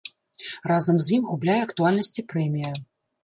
[0.71, 2.73] Разам з ім губляе актуальнасць і прэмія.